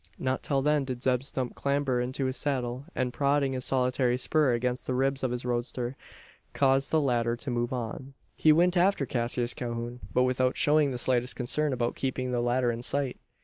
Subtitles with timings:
[0.17, 4.53] Not till then did Zeb Stump clamber into his saddle; and, "prodding" his solitary spur
[4.53, 5.95] against the ribs of his roadster,
[6.53, 8.15] cause the latter to move on.
[8.35, 12.71] He went after Cassius Calhoun; but without showing the slightest concern about keeping the latter
[12.71, 13.19] in sight!